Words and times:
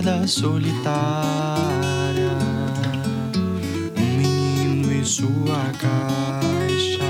caminhada 0.00 0.26
solitária, 0.26 0.90
um 3.96 4.16
menino 4.16 4.92
em 4.92 5.04
sua 5.04 5.70
caixa. 5.78 7.04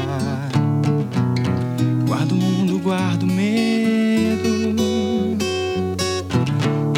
Guardo 2.07 2.33
o 2.33 2.37
mundo, 2.37 2.79
guardo 2.81 3.27
medo, 3.27 4.75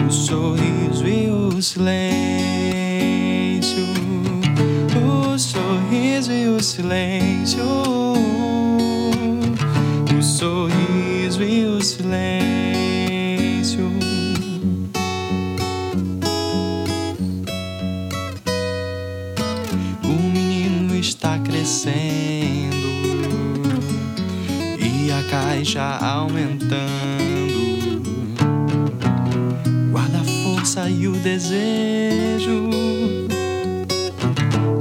o 0.06 0.10
sorriso 0.10 1.06
e 1.06 1.28
o 1.28 1.62
silêncio, 1.62 2.02
o 4.96 5.38
sorriso 5.38 6.32
e 6.32 6.48
o 6.48 6.62
silêncio, 6.62 7.81
crescendo 21.40 22.88
e 24.78 25.10
a 25.10 25.22
caixa 25.30 25.82
aumentando. 25.98 26.82
Guarda 29.90 30.18
a 30.18 30.24
força 30.42 30.88
e 30.88 31.06
o 31.08 31.12
desejo, 31.12 32.68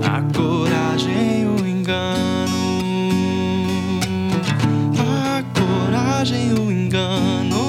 a 0.03 0.21
coragem 0.33 1.41
e 1.41 1.45
o 1.45 1.67
engano, 1.67 2.79
a 4.97 5.43
coragem 5.59 6.49
e 6.49 6.53
o 6.53 6.71
engano, 6.71 7.60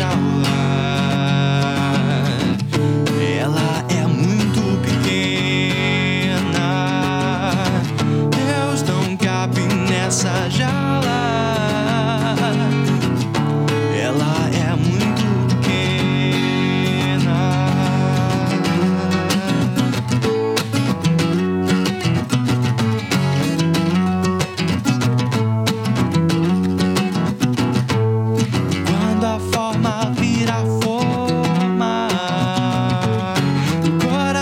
shower 0.00 0.39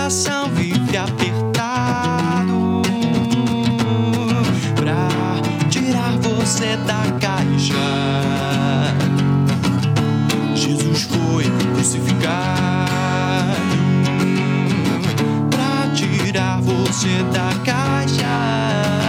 coração 0.09 0.49
vive 0.55 0.97
apertado 0.97 2.81
pra 4.75 5.07
tirar 5.69 6.17
você 6.17 6.75
da 6.77 7.03
caixa. 7.19 7.75
Jesus 10.55 11.03
foi 11.03 11.43
crucificado 11.75 12.89
pra 15.51 15.93
tirar 15.93 16.59
você 16.59 17.23
da 17.31 17.53
caixa. 17.63 19.08